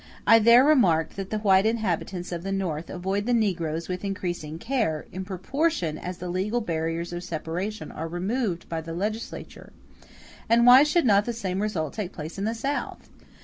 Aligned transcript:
I 0.25 0.39
there 0.39 0.63
remarked 0.65 1.15
that 1.17 1.29
the 1.29 1.37
white 1.37 1.67
inhabitants 1.67 2.31
of 2.31 2.41
the 2.41 2.51
North 2.51 2.89
avoid 2.89 3.27
the 3.27 3.35
negroes 3.35 3.87
with 3.87 4.03
increasing 4.03 4.57
care, 4.57 5.05
in 5.11 5.23
proportion 5.23 5.99
as 5.99 6.17
the 6.17 6.27
legal 6.27 6.59
barriers 6.59 7.13
of 7.13 7.23
separation 7.23 7.91
are 7.91 8.07
removed 8.07 8.67
by 8.67 8.81
the 8.81 8.93
legislature; 8.95 9.71
and 10.49 10.65
why 10.65 10.81
should 10.81 11.05
not 11.05 11.25
the 11.25 11.33
same 11.33 11.59
result 11.61 11.93
take 11.93 12.13
place 12.13 12.39
in 12.39 12.45
the 12.45 12.55
South? 12.55 13.11